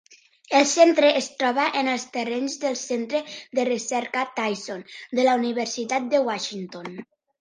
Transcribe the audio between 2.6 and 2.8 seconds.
del